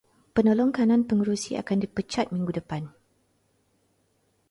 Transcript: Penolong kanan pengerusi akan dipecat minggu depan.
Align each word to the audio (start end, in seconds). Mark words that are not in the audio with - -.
Penolong 0.35 0.71
kanan 0.77 1.01
pengerusi 1.09 1.51
akan 1.61 1.77
dipecat 1.83 2.27
minggu 2.33 2.57
depan. 2.57 2.89